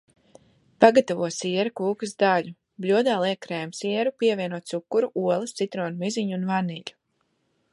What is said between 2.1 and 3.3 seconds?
daļu– bļodā